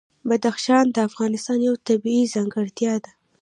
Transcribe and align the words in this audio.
بدخشان 0.29 0.85
د 0.91 0.97
افغانستان 1.09 1.57
یوه 1.67 1.79
طبیعي 1.87 2.23
ځانګړتیا 2.33 2.93
ده. 3.03 3.11